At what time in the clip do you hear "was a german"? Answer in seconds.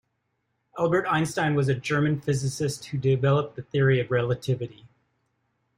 1.53-2.19